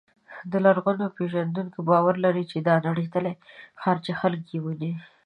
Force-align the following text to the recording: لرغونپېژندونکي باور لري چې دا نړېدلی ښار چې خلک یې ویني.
لرغونپېژندونکي 0.63 1.79
باور 1.89 2.15
لري 2.25 2.43
چې 2.51 2.57
دا 2.67 2.75
نړېدلی 2.87 3.33
ښار 3.81 3.97
چې 4.05 4.11
خلک 4.19 4.43
یې 4.53 4.59
ویني. 4.61 4.91